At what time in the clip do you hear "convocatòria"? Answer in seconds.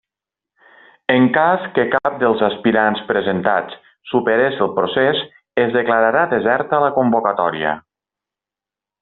6.99-7.77